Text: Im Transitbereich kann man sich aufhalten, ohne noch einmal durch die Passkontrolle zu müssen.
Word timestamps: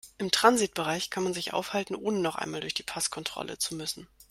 Im 0.17 0.31
Transitbereich 0.31 1.11
kann 1.11 1.23
man 1.23 1.35
sich 1.35 1.53
aufhalten, 1.53 1.93
ohne 1.93 2.21
noch 2.21 2.35
einmal 2.35 2.59
durch 2.61 2.73
die 2.73 2.81
Passkontrolle 2.81 3.59
zu 3.59 3.75
müssen. 3.75 4.07